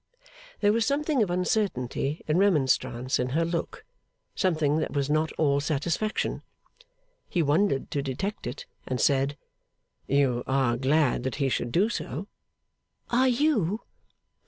[0.61, 3.85] There was something of uncertainty and remonstrance in her look;
[4.33, 6.41] something that was not all satisfaction.
[7.29, 9.37] He wondered to detect it, and said:
[10.07, 12.25] 'You are glad that he should do so?'
[13.11, 13.81] 'Are you?